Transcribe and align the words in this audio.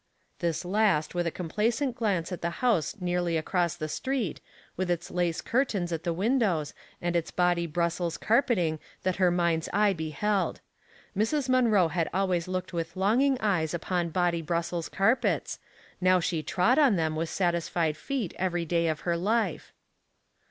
''This 0.39 0.65
last 0.65 1.13
with 1.13 1.27
a 1.27 1.29
complacent 1.29 1.95
glance 1.95 2.31
at 2.31 2.41
the 2.41 2.49
house 2.65 2.95
nearly 2.99 3.37
across 3.37 3.75
the 3.75 3.87
street, 3.87 4.41
with 4.75 4.89
its 4.89 5.11
lace 5.11 5.41
curtains 5.41 5.91
at 5.91 6.01
the 6.01 6.11
windows, 6.11 6.73
and 6.99 7.15
its 7.15 7.29
body 7.29 7.67
Brussels 7.67 8.17
carpeting 8.17 8.79
that 9.03 9.17
her 9.17 9.29
mind's 9.29 9.69
eye 9.71 9.93
beheld. 9.93 10.59
Mrs. 11.15 11.49
Munroe 11.49 11.89
had 11.89 12.09
always 12.15 12.47
looked 12.47 12.73
with 12.73 12.95
longing 12.97 13.37
eyes 13.41 13.75
upon 13.75 14.09
body 14.09 14.41
Brussels 14.41 14.89
carpets, 14.89 15.59
now 16.01 16.19
she 16.19 16.41
trod 16.41 16.79
on 16.79 16.95
them 16.95 17.15
with 17.15 17.29
satisfied 17.29 17.95
feet, 17.95 18.33
every 18.39 18.65
day 18.65 18.87
of 18.87 19.01
her 19.01 19.15
life. 19.15 19.71